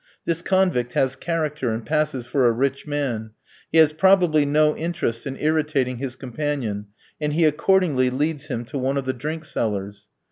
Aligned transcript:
This 0.25 0.41
convict 0.41 0.93
has 0.93 1.15
character, 1.15 1.69
and 1.69 1.85
passes 1.85 2.25
for 2.25 2.47
a 2.47 2.51
rich 2.51 2.87
man; 2.87 3.33
he 3.71 3.77
has 3.77 3.93
probably 3.93 4.47
no 4.47 4.75
interest 4.75 5.27
in 5.27 5.37
irritating 5.39 5.99
his 5.99 6.15
companion, 6.15 6.87
and 7.21 7.33
he 7.33 7.45
accordingly 7.45 8.09
leads 8.09 8.47
him 8.47 8.65
to 8.65 8.79
one 8.79 8.97
of 8.97 9.05
the 9.05 9.13
drink 9.13 9.45
sellers. 9.45 10.07